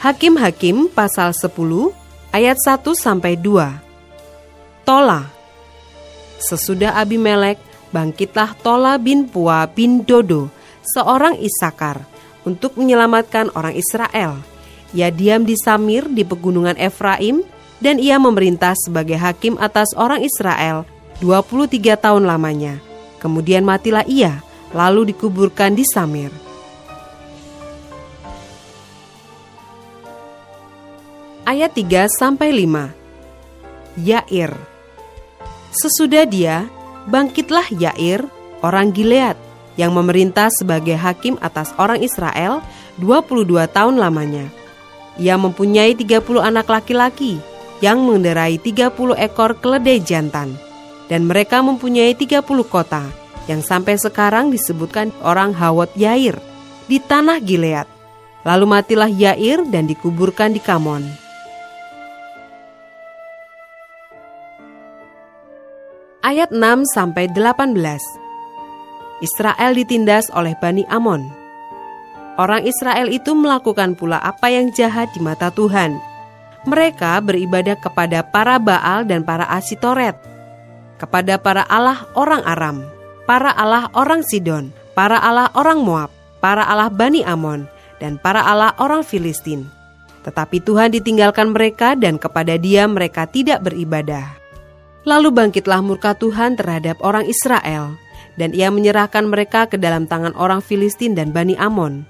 [0.00, 1.52] Hakim-Hakim pasal 10
[2.32, 3.68] ayat 1 sampai 2.
[4.80, 5.28] Tola.
[6.40, 7.60] Sesudah Abimelek,
[7.92, 10.48] bangkitlah Tola bin Pua bin Dodo,
[10.88, 12.00] seorang Isakar,
[12.48, 14.40] untuk menyelamatkan orang Israel.
[14.96, 17.44] Ia diam di Samir di pegunungan Efraim
[17.84, 20.88] dan ia memerintah sebagai hakim atas orang Israel
[21.20, 22.80] 23 tahun lamanya.
[23.20, 24.40] Kemudian matilah ia,
[24.72, 26.49] lalu dikuburkan di Samir.
[31.50, 32.94] Ayat 3 sampai 5.
[33.98, 34.54] Yair.
[35.74, 36.70] Sesudah dia,
[37.10, 38.22] bangkitlah Yair,
[38.62, 39.34] orang Gilead,
[39.74, 42.62] yang memerintah sebagai hakim atas orang Israel
[43.02, 44.46] 22 tahun lamanya.
[45.18, 47.42] Ia mempunyai 30 anak laki-laki
[47.82, 50.54] yang mengendarai 30 ekor keledai jantan.
[51.10, 53.02] Dan mereka mempunyai 30 kota
[53.50, 56.38] yang sampai sekarang disebutkan orang Hawat Yair
[56.86, 57.90] di tanah Gilead.
[58.46, 61.29] Lalu matilah Yair dan dikuburkan di Kamon.
[66.30, 67.74] Ayat 6 sampai 18.
[69.18, 71.26] Israel ditindas oleh Bani Amon.
[72.38, 75.98] Orang Israel itu melakukan pula apa yang jahat di mata Tuhan.
[76.70, 80.14] Mereka beribadah kepada para Baal dan para Asitoret,
[81.02, 82.86] kepada para Allah orang Aram,
[83.26, 87.66] para Allah orang Sidon, para Allah orang Moab, para Allah Bani Amon,
[87.98, 89.66] dan para Allah orang Filistin.
[90.22, 94.39] Tetapi Tuhan ditinggalkan mereka dan kepada dia mereka tidak beribadah.
[95.08, 97.96] Lalu bangkitlah murka Tuhan terhadap orang Israel,
[98.36, 102.04] dan ia menyerahkan mereka ke dalam tangan orang Filistin dan Bani Amon.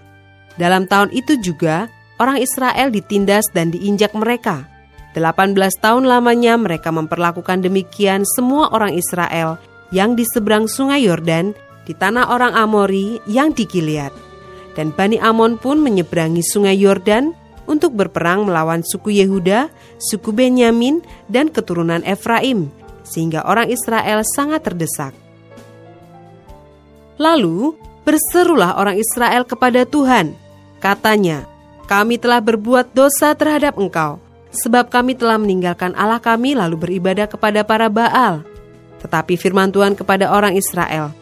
[0.59, 1.87] Dalam tahun itu juga,
[2.19, 4.67] orang Israel ditindas dan diinjak mereka.
[5.15, 9.59] 18 tahun lamanya mereka memperlakukan demikian semua orang Israel
[9.91, 11.51] yang di seberang sungai Yordan,
[11.83, 14.15] di tanah orang Amori yang di Gilead.
[14.79, 17.35] Dan Bani Amon pun menyeberangi sungai Yordan
[17.71, 19.71] untuk berperang melawan suku Yehuda,
[20.03, 20.99] suku Benyamin,
[21.31, 22.75] dan keturunan Efraim,
[23.07, 25.15] sehingga orang Israel sangat terdesak.
[27.15, 30.35] Lalu berserulah orang Israel kepada Tuhan.
[30.83, 31.47] Katanya,
[31.87, 34.19] kami telah berbuat dosa terhadap engkau,
[34.51, 38.43] sebab kami telah meninggalkan Allah kami lalu beribadah kepada para Baal.
[38.99, 41.15] Tetapi firman Tuhan kepada orang Israel,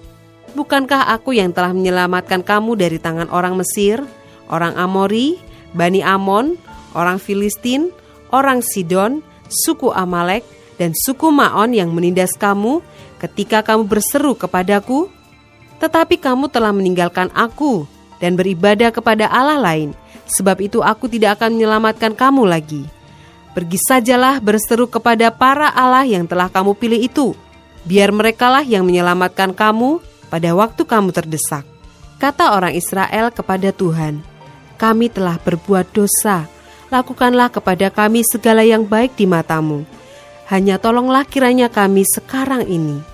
[0.57, 4.01] Bukankah aku yang telah menyelamatkan kamu dari tangan orang Mesir,
[4.49, 5.37] orang Amori,
[5.77, 6.57] Bani Amon,
[6.97, 7.93] orang Filistin,
[8.33, 10.45] orang Sidon, suku Amalek,
[10.79, 12.81] dan suku Maon yang menindas kamu
[13.19, 15.11] ketika kamu berseru kepadaku?
[15.79, 17.87] Tetapi kamu telah meninggalkan aku
[18.19, 19.95] dan beribadah kepada Allah lain,
[20.27, 22.83] sebab itu aku tidak akan menyelamatkan kamu lagi.
[23.55, 27.35] Pergi sajalah berseru kepada para Allah yang telah kamu pilih itu,
[27.87, 29.99] biar merekalah yang menyelamatkan kamu
[30.31, 31.67] pada waktu kamu terdesak.
[32.19, 34.23] Kata orang Israel kepada Tuhan,
[34.79, 36.47] kami telah berbuat dosa,
[36.95, 39.83] lakukanlah kepada kami segala yang baik di matamu
[40.49, 43.05] hanya tolonglah kiranya kami sekarang ini.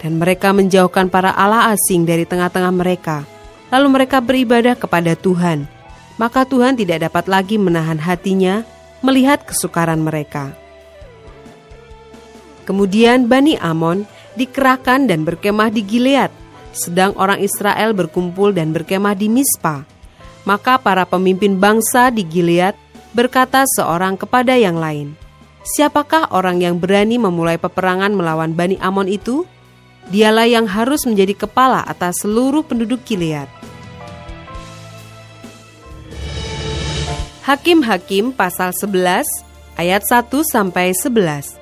[0.00, 3.24] Dan mereka menjauhkan para Allah asing dari tengah-tengah mereka.
[3.68, 5.68] Lalu mereka beribadah kepada Tuhan.
[6.16, 8.64] Maka Tuhan tidak dapat lagi menahan hatinya
[9.04, 10.52] melihat kesukaran mereka.
[12.64, 16.32] Kemudian Bani Amon dikerahkan dan berkemah di Gilead,
[16.72, 19.84] sedang orang Israel berkumpul dan berkemah di Mispa.
[20.44, 22.76] Maka para pemimpin bangsa di Gilead
[23.16, 25.16] berkata seorang kepada yang lain,
[25.64, 29.48] Siapakah orang yang berani memulai peperangan melawan Bani Amon itu?
[30.12, 33.48] Dialah yang harus menjadi kepala atas seluruh penduduk Gilead.
[37.48, 39.24] Hakim-hakim pasal 11
[39.80, 41.56] ayat 1 sampai 11.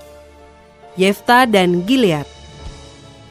[0.98, 2.26] Yefta dan Gilead.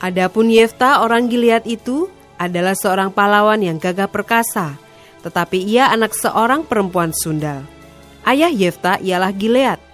[0.02, 2.10] Adapun Yefta orang Gilead itu
[2.42, 4.81] adalah seorang pahlawan yang gagah perkasa,
[5.22, 7.66] tetapi ia anak seorang perempuan sundal.
[8.26, 9.92] Ayah Yefta ialah Gilead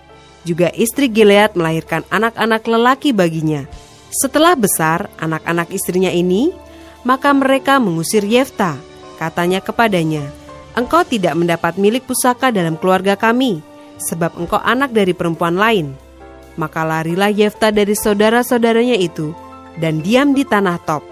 [0.48, 3.68] juga istri Gilead melahirkan anak-anak lelaki baginya.
[4.08, 6.56] Setelah besar anak-anak istrinya ini,
[7.04, 8.80] maka mereka mengusir Yefta.
[9.20, 10.24] Katanya kepadanya,
[10.78, 13.60] Engkau tidak mendapat milik pusaka dalam keluarga kami,
[13.98, 15.98] sebab engkau anak dari perempuan lain.
[16.56, 19.34] Maka larilah Yefta dari saudara-saudaranya itu,
[19.82, 21.04] dan diam di tanah Top.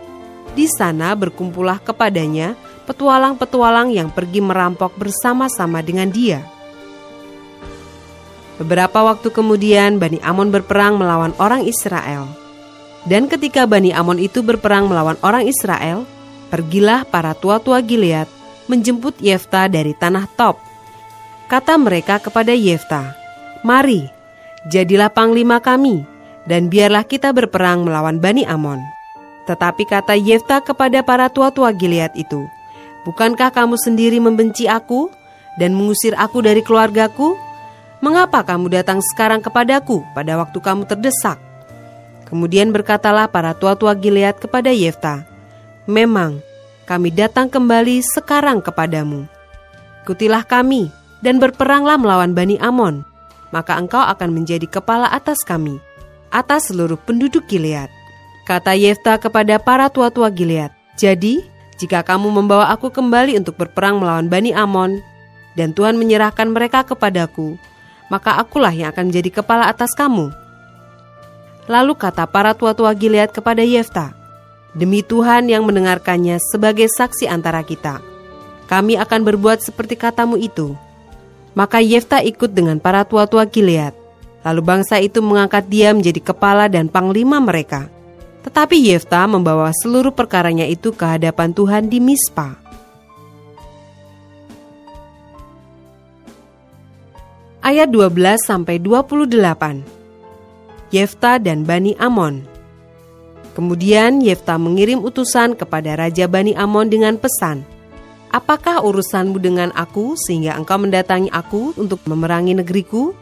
[0.54, 2.54] Di sana berkumpullah kepadanya
[2.86, 6.46] petualang-petualang yang pergi merampok bersama-sama dengan dia.
[8.56, 12.30] Beberapa waktu kemudian Bani Amon berperang melawan orang Israel.
[13.04, 16.08] Dan ketika Bani Amon itu berperang melawan orang Israel,
[16.48, 18.32] pergilah para tua-tua Gilead
[18.72, 20.58] menjemput Yefta dari tanah Top.
[21.46, 23.14] Kata mereka kepada Yefta,
[23.62, 24.10] "Mari,
[24.72, 26.02] jadilah panglima kami,
[26.50, 28.82] dan biarlah kita berperang melawan Bani Amon."
[29.46, 32.50] Tetapi kata Yefta kepada para tua-tua Gilead itu,
[33.06, 35.14] Bukankah kamu sendiri membenci aku
[35.62, 37.38] dan mengusir aku dari keluargaku?
[38.02, 41.38] Mengapa kamu datang sekarang kepadaku pada waktu kamu terdesak?
[42.26, 45.24] Kemudian berkatalah para tua-tua Gilead kepada Yefta,
[45.86, 46.42] Memang,
[46.90, 49.30] kami datang kembali sekarang kepadamu.
[50.02, 50.90] Ikutilah kami
[51.22, 53.06] dan berperanglah melawan Bani Amon,
[53.54, 55.78] maka engkau akan menjadi kepala atas kami,
[56.34, 57.90] atas seluruh penduduk Gilead.
[58.50, 61.46] Kata Yefta kepada para tua-tua Gilead, Jadi,
[61.76, 65.04] jika kamu membawa aku kembali untuk berperang melawan Bani Amon,
[65.56, 67.56] dan Tuhan menyerahkan mereka kepadaku,
[68.12, 70.32] maka akulah yang akan menjadi kepala atas kamu.
[71.66, 74.14] Lalu kata para tua-tua Gilead kepada Yefta,
[74.76, 78.04] Demi Tuhan yang mendengarkannya sebagai saksi antara kita,
[78.68, 80.76] kami akan berbuat seperti katamu itu.
[81.56, 83.96] Maka Yefta ikut dengan para tua-tua Gilead.
[84.44, 87.88] Lalu bangsa itu mengangkat dia menjadi kepala dan panglima mereka.
[88.46, 92.62] Tetapi Yefta membawa seluruh perkaranya itu ke hadapan Tuhan di Mispa.
[97.66, 99.82] Ayat 12 sampai 28.
[100.94, 102.46] Yefta dan Bani Amon.
[103.58, 107.66] Kemudian Yefta mengirim utusan kepada Raja Bani Amon dengan pesan,
[108.36, 113.16] Apakah urusanmu dengan aku sehingga engkau mendatangi aku untuk memerangi negeriku?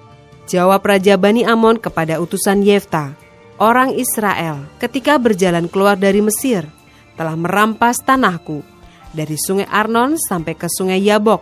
[0.50, 3.14] Jawab Raja Bani Amon kepada utusan Yefta,
[3.64, 6.68] orang Israel ketika berjalan keluar dari Mesir
[7.16, 8.60] telah merampas tanahku
[9.16, 11.40] dari sungai Arnon sampai ke sungai Yabok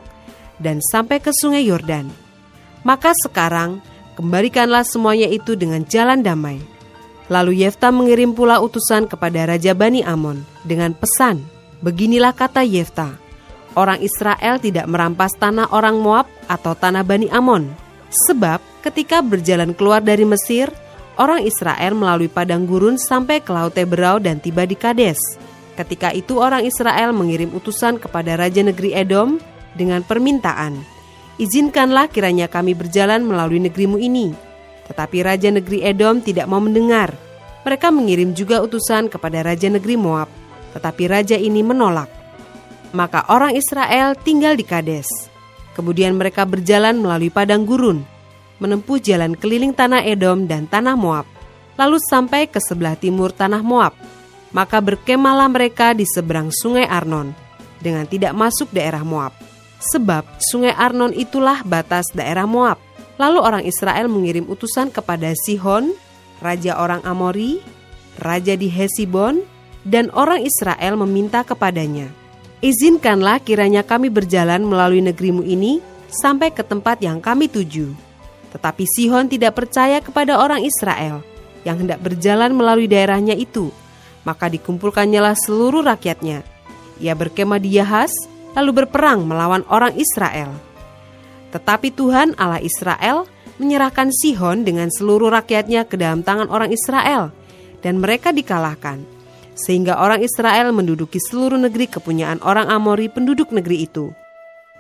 [0.62, 2.14] dan sampai ke sungai Yordan.
[2.86, 3.82] Maka sekarang
[4.14, 6.62] kembalikanlah semuanya itu dengan jalan damai.
[7.32, 11.42] Lalu Yefta mengirim pula utusan kepada Raja Bani Amon dengan pesan,
[11.82, 13.18] Beginilah kata Yefta,
[13.74, 17.74] orang Israel tidak merampas tanah orang Moab atau tanah Bani Amon.
[18.30, 20.70] Sebab ketika berjalan keluar dari Mesir,
[21.22, 25.22] orang Israel melalui padang gurun sampai ke Laut Teberau dan tiba di Kades.
[25.78, 29.38] Ketika itu orang Israel mengirim utusan kepada Raja Negeri Edom
[29.78, 30.82] dengan permintaan,
[31.42, 34.30] Izinkanlah kiranya kami berjalan melalui negerimu ini.
[34.86, 37.18] Tetapi Raja Negeri Edom tidak mau mendengar.
[37.66, 40.30] Mereka mengirim juga utusan kepada Raja Negeri Moab,
[40.78, 42.14] tetapi Raja ini menolak.
[42.94, 45.10] Maka orang Israel tinggal di Kades.
[45.74, 48.06] Kemudian mereka berjalan melalui padang gurun,
[48.62, 51.26] menempuh jalan keliling tanah Edom dan tanah Moab,
[51.76, 53.98] lalu sampai ke sebelah timur tanah Moab.
[54.54, 57.34] Maka berkemahlah mereka di seberang sungai Arnon,
[57.82, 59.34] dengan tidak masuk daerah Moab.
[59.82, 62.78] Sebab sungai Arnon itulah batas daerah Moab.
[63.18, 65.98] Lalu orang Israel mengirim utusan kepada Sihon,
[66.38, 67.64] raja orang Amori,
[68.22, 69.42] raja di Hesibon,
[69.82, 72.14] dan orang Israel meminta kepadanya,
[72.62, 75.82] Izinkanlah kiranya kami berjalan melalui negerimu ini
[76.14, 78.11] sampai ke tempat yang kami tuju
[78.52, 81.24] tetapi Sihon tidak percaya kepada orang Israel
[81.64, 83.72] yang hendak berjalan melalui daerahnya itu.
[84.22, 86.46] Maka dikumpulkannyalah seluruh rakyatnya.
[87.02, 88.14] Ia berkemah di Yahas,
[88.54, 90.54] lalu berperang melawan orang Israel.
[91.50, 93.26] Tetapi Tuhan Allah Israel
[93.58, 97.34] menyerahkan Sihon dengan seluruh rakyatnya ke dalam tangan orang Israel,
[97.82, 99.02] dan mereka dikalahkan.
[99.58, 104.14] Sehingga orang Israel menduduki seluruh negeri kepunyaan orang Amori penduduk negeri itu.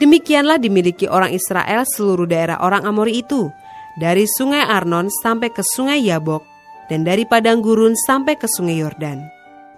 [0.02, 3.54] Demikianlah dimiliki orang Israel seluruh daerah orang Amori itu,
[3.98, 6.44] dari sungai Arnon sampai ke sungai Yabok,
[6.88, 9.24] dan dari padang gurun sampai ke sungai Yordan.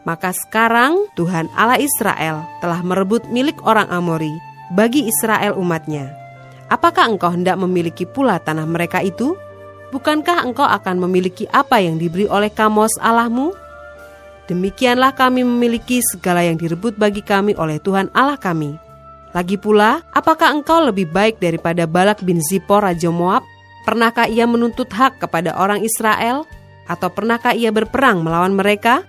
[0.04, 4.34] Maka sekarang Tuhan Allah Israel telah merebut milik orang Amori
[4.76, 6.12] bagi Israel umatnya.
[6.68, 9.38] Apakah engkau hendak memiliki pula tanah mereka itu?
[9.96, 13.54] Bukankah engkau akan memiliki apa yang diberi oleh Kamos Allahmu?
[14.50, 18.84] Demikianlah kami memiliki segala yang direbut bagi kami oleh Tuhan Allah kami
[19.34, 23.42] lagi pula, apakah engkau lebih baik daripada Balak bin Zippor Raja Moab?
[23.84, 26.48] Pernahkah ia menuntut hak kepada orang Israel?
[26.88, 29.04] Atau pernahkah ia berperang melawan mereka?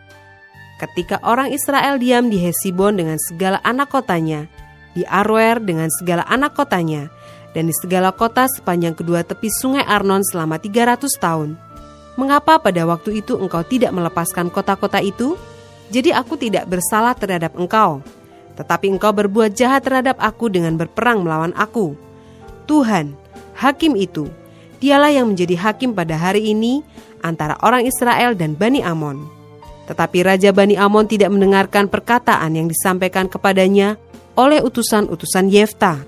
[0.78, 4.50] Ketika orang Israel diam di Hesibon dengan segala anak kotanya,
[4.94, 7.10] di Arwer dengan segala anak kotanya,
[7.54, 11.54] dan di segala kota sepanjang kedua tepi sungai Arnon selama 300 tahun.
[12.18, 15.38] Mengapa pada waktu itu engkau tidak melepaskan kota-kota itu?
[15.94, 18.02] Jadi aku tidak bersalah terhadap engkau,
[18.58, 21.94] tetapi engkau berbuat jahat terhadap aku dengan berperang melawan aku.
[22.66, 23.14] Tuhan,
[23.54, 24.26] hakim itu,
[24.84, 26.84] dialah yang menjadi hakim pada hari ini
[27.24, 29.24] antara orang Israel dan Bani Amon.
[29.88, 33.96] Tetapi Raja Bani Amon tidak mendengarkan perkataan yang disampaikan kepadanya
[34.36, 36.04] oleh utusan-utusan Yefta.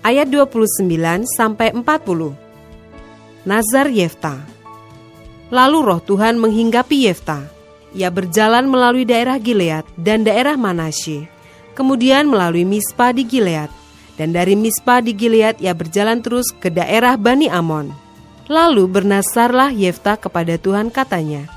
[0.00, 0.84] Ayat 29
[1.28, 2.36] sampai 40.
[3.44, 4.36] Nazar Yefta.
[5.52, 7.48] Lalu roh Tuhan menghinggapi Yefta.
[7.92, 11.26] Ia berjalan melalui daerah Gilead dan daerah Manasye,
[11.80, 13.72] kemudian melalui Mispa di Gilead,
[14.20, 17.88] dan dari Mispa di Gilead ia berjalan terus ke daerah Bani Amon.
[18.52, 21.48] Lalu bernasarlah Yefta kepada Tuhan katanya,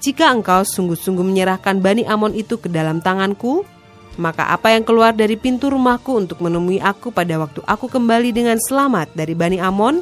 [0.00, 3.68] Jika engkau sungguh-sungguh menyerahkan Bani Amon itu ke dalam tanganku,
[4.16, 8.56] maka apa yang keluar dari pintu rumahku untuk menemui aku pada waktu aku kembali dengan
[8.56, 10.00] selamat dari Bani Amon,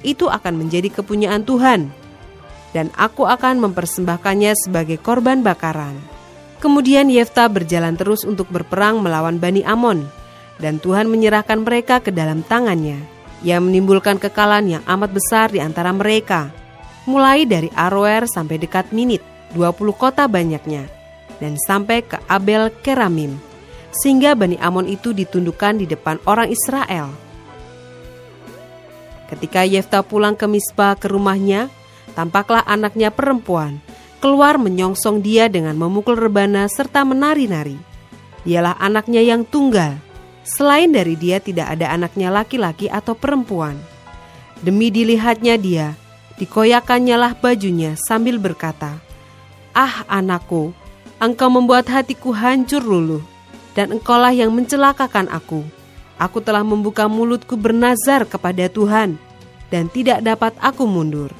[0.00, 1.92] itu akan menjadi kepunyaan Tuhan,
[2.72, 6.11] dan aku akan mempersembahkannya sebagai korban bakaran.
[6.62, 10.06] Kemudian Yefta berjalan terus untuk berperang melawan Bani Amon,
[10.62, 13.02] dan Tuhan menyerahkan mereka ke dalam tangannya.
[13.42, 16.54] Ia menimbulkan kekalahan yang amat besar di antara mereka,
[17.02, 19.26] mulai dari Aroer sampai dekat Minit,
[19.58, 20.86] 20 kota banyaknya,
[21.42, 23.42] dan sampai ke Abel Keramim,
[23.90, 27.10] sehingga Bani Amon itu ditundukkan di depan orang Israel.
[29.26, 31.66] Ketika Yefta pulang ke Mispa ke rumahnya,
[32.14, 33.82] tampaklah anaknya perempuan
[34.22, 37.74] keluar menyongsong dia dengan memukul rebana serta menari-nari.
[38.46, 39.98] Dialah anaknya yang tunggal.
[40.46, 43.74] Selain dari dia tidak ada anaknya laki-laki atau perempuan.
[44.62, 45.98] Demi dilihatnya dia,
[46.38, 49.02] dikoyakannya lah bajunya sambil berkata,
[49.74, 50.70] Ah anakku,
[51.18, 53.22] engkau membuat hatiku hancur luluh
[53.74, 55.66] dan engkaulah yang mencelakakan aku.
[56.22, 59.18] Aku telah membuka mulutku bernazar kepada Tuhan,
[59.74, 61.34] dan tidak dapat aku mundur.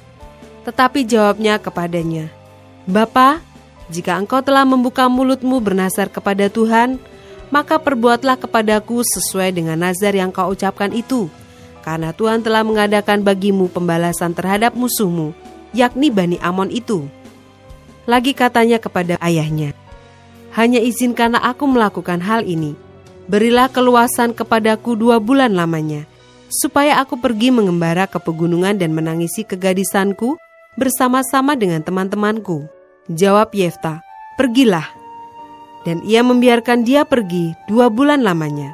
[0.66, 2.32] Tetapi jawabnya kepadanya,
[2.82, 3.38] Bapa,
[3.92, 6.98] jika engkau telah membuka mulutmu bernazar kepada Tuhan,
[7.54, 11.30] maka perbuatlah kepadaku sesuai dengan nazar yang kau ucapkan itu,
[11.86, 15.30] karena Tuhan telah mengadakan bagimu pembalasan terhadap musuhmu,
[15.70, 17.06] yakni Bani Amon itu.
[18.08, 19.78] Lagi katanya kepada ayahnya,
[20.58, 22.74] hanya izinkanlah aku melakukan hal ini.
[23.30, 26.10] Berilah keluasan kepadaku dua bulan lamanya,
[26.50, 30.34] supaya aku pergi mengembara ke pegunungan dan menangisi kegadisanku
[30.76, 32.66] bersama-sama dengan teman-temanku.
[33.10, 34.00] Jawab Yefta,
[34.38, 34.86] pergilah.
[35.82, 38.70] Dan ia membiarkan dia pergi dua bulan lamanya.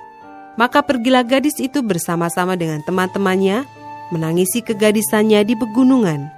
[0.60, 3.64] Maka pergilah gadis itu bersama-sama dengan teman-temannya
[4.12, 6.28] menangisi kegadisannya di pegunungan.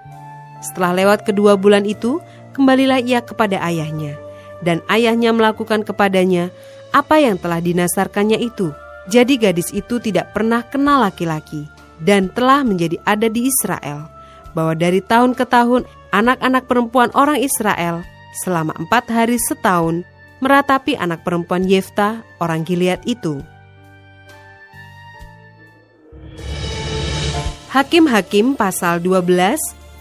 [0.61, 2.21] Setelah lewat kedua bulan itu,
[2.52, 4.21] kembalilah ia kepada ayahnya
[4.61, 6.52] dan ayahnya melakukan kepadanya
[6.93, 8.73] apa yang telah dinasarkannya itu.
[9.09, 11.67] Jadi gadis itu tidak pernah kenal laki-laki
[11.99, 14.20] dan telah menjadi ada di Israel.
[14.52, 18.02] Bahwa dari tahun ke tahun anak-anak perempuan orang Israel
[18.42, 20.02] selama empat hari setahun
[20.42, 23.42] meratapi anak perempuan Yefta orang Gilead itu.
[27.71, 29.54] Hakim-hakim pasal 12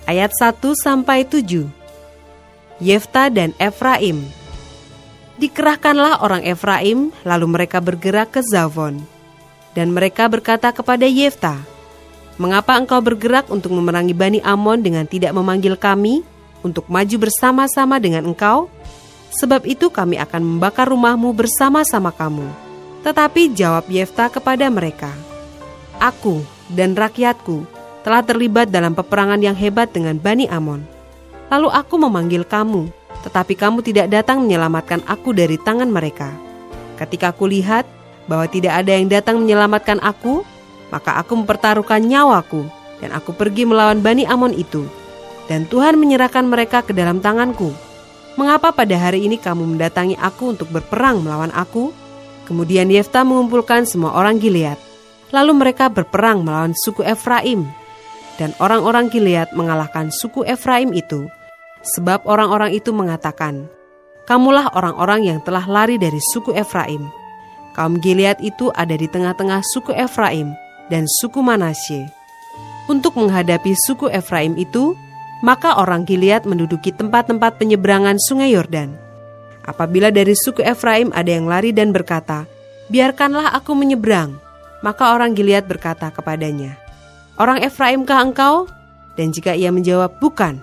[0.10, 1.70] ayat 1 sampai 7.
[2.82, 4.26] Yefta dan Efraim
[5.40, 9.00] Dikerahkanlah orang Efraim, lalu mereka bergerak ke Zavon.
[9.72, 11.56] Dan mereka berkata kepada Yefta,
[12.40, 16.24] Mengapa engkau bergerak untuk memerangi Bani Amon dengan tidak memanggil kami
[16.64, 18.72] untuk maju bersama-sama dengan engkau?
[19.36, 22.48] Sebab itu kami akan membakar rumahmu bersama-sama kamu.
[23.04, 25.12] Tetapi jawab Yefta kepada mereka,
[26.00, 26.40] Aku
[26.72, 27.68] dan rakyatku
[28.08, 30.82] telah terlibat dalam peperangan yang hebat dengan Bani Amon.
[31.52, 32.88] Lalu aku memanggil kamu
[33.24, 36.32] tetapi kamu tidak datang menyelamatkan aku dari tangan mereka.
[36.96, 37.84] Ketika aku lihat
[38.28, 40.44] bahwa tidak ada yang datang menyelamatkan aku,
[40.90, 42.66] maka aku mempertaruhkan nyawaku
[43.00, 44.86] dan aku pergi melawan Bani Amon itu.
[45.50, 47.74] Dan Tuhan menyerahkan mereka ke dalam tanganku.
[48.38, 51.90] Mengapa pada hari ini kamu mendatangi aku untuk berperang melawan aku?
[52.46, 54.78] Kemudian Yefta mengumpulkan semua orang Gilead.
[55.34, 57.66] Lalu mereka berperang melawan suku Efraim.
[58.38, 61.26] Dan orang-orang Gilead mengalahkan suku Efraim itu
[61.80, 63.68] Sebab orang-orang itu mengatakan,
[64.28, 67.10] Kamulah orang-orang yang telah lari dari suku Efraim.
[67.74, 70.54] Kaum Gilead itu ada di tengah-tengah suku Efraim
[70.90, 72.10] dan suku Manasye.
[72.90, 74.98] Untuk menghadapi suku Efraim itu,
[75.46, 78.92] maka orang Gilead menduduki tempat-tempat penyeberangan sungai Yordan.
[79.64, 82.50] Apabila dari suku Efraim ada yang lari dan berkata,
[82.90, 84.42] Biarkanlah aku menyeberang,
[84.82, 86.74] maka orang Gilead berkata kepadanya,
[87.38, 88.66] Orang Efraimkah engkau?
[89.14, 90.58] Dan jika ia menjawab, Bukan,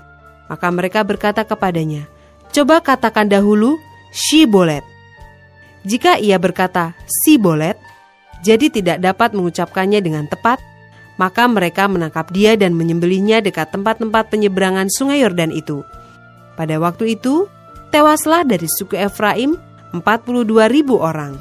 [0.50, 2.10] maka mereka berkata kepadanya,
[2.50, 3.78] Coba katakan dahulu,
[4.10, 4.82] Shibolet.
[5.86, 7.78] Jika ia berkata, Sibolet,
[8.46, 10.62] jadi tidak dapat mengucapkannya dengan tepat,
[11.18, 15.82] maka mereka menangkap dia dan menyembelihnya dekat tempat-tempat penyeberangan sungai Yordan itu.
[16.54, 17.50] Pada waktu itu,
[17.90, 19.58] tewaslah dari suku Efraim
[19.90, 21.34] 42 ribu orang.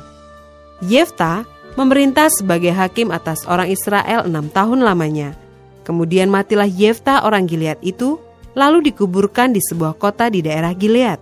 [0.82, 1.46] Yefta
[1.78, 5.38] memerintah sebagai hakim atas orang Israel enam tahun lamanya.
[5.86, 8.18] Kemudian matilah Yefta orang Gilead itu
[8.58, 11.22] lalu dikuburkan di sebuah kota di daerah Gilead.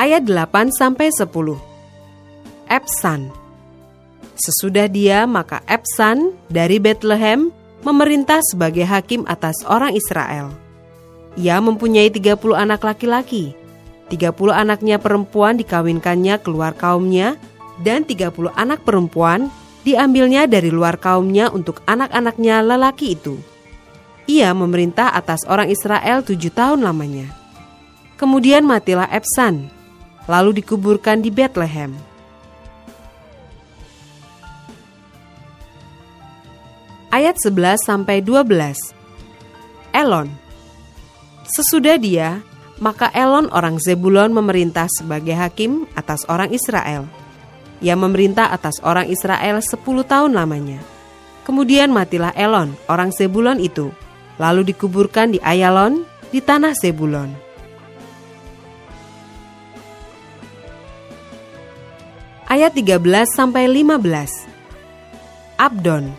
[0.00, 1.28] Ayat 8 sampai 10.
[2.72, 3.28] Epsan.
[4.32, 7.52] Sesudah dia maka Epsan dari Bethlehem
[7.84, 10.56] memerintah sebagai hakim atas orang Israel.
[11.36, 13.52] Ia mempunyai 30 anak laki-laki.
[14.08, 17.36] 30 anaknya perempuan dikawinkannya keluar kaumnya
[17.84, 19.52] dan 30 anak perempuan
[19.84, 23.36] diambilnya dari luar kaumnya untuk anak-anaknya lelaki itu.
[24.24, 27.28] Ia memerintah atas orang Israel tujuh tahun lamanya.
[28.16, 29.79] Kemudian matilah Epsan,
[30.30, 31.90] lalu dikuburkan di Bethlehem.
[37.10, 38.94] Ayat 11 sampai 12.
[39.90, 40.30] Elon.
[41.50, 42.38] Sesudah dia,
[42.78, 47.10] maka Elon orang Zebulon memerintah sebagai hakim atas orang Israel.
[47.82, 49.74] Ia memerintah atas orang Israel 10
[50.06, 50.78] tahun lamanya.
[51.42, 53.90] Kemudian matilah Elon, orang Zebulon itu,
[54.38, 57.49] lalu dikuburkan di Ayalon, di tanah Zebulon.
[62.50, 64.10] Ayat 13 sampai 15.
[65.54, 66.10] Abdon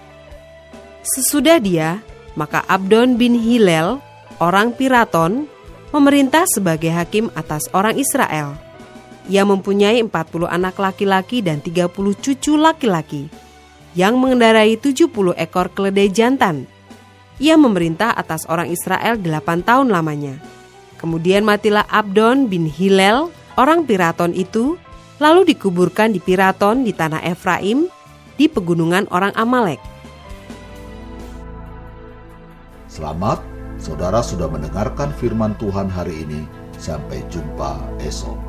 [1.03, 1.99] Sesudah dia,
[2.39, 3.99] maka Abdon bin Hilel,
[4.39, 5.43] orang Piraton,
[5.91, 8.55] memerintah sebagai hakim atas orang Israel.
[9.27, 11.91] Ia mempunyai 40 anak laki-laki dan 30
[12.23, 13.27] cucu laki-laki
[13.91, 16.63] yang mengendarai 70 ekor keledai jantan.
[17.43, 20.39] Ia memerintah atas orang Israel 8 tahun lamanya.
[20.95, 23.27] Kemudian matilah Abdon bin Hilel,
[23.59, 24.79] orang Piraton itu,
[25.21, 27.85] lalu dikuburkan di Piraton di tanah Efraim,
[28.33, 29.77] di pegunungan orang Amalek.
[32.89, 33.39] Selamat,
[33.77, 36.41] saudara sudah mendengarkan firman Tuhan hari ini.
[36.81, 38.41] Sampai jumpa esok.